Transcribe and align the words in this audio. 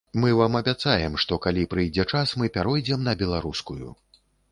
Мы 0.21 0.29
вам 0.37 0.53
абяцаем, 0.59 1.17
што 1.23 1.37
калі 1.43 1.65
прыйдзе 1.73 2.05
час, 2.13 2.33
мы 2.43 2.49
пяройдзем 2.55 3.05
на 3.09 3.13
беларускую. 3.21 3.87